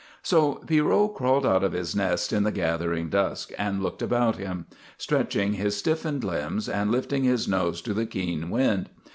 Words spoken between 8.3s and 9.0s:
wind.